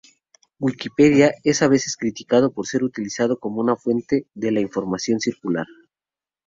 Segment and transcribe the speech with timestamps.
[0.59, 5.67] Wikipedia es a veces criticado por ser utilizado como fuente de la información circular.